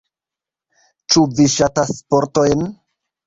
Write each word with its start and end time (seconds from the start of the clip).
Ĉu 1.15 1.25
vi 1.39 1.45
ŝatas 1.57 1.93
sportojn? 1.99 2.65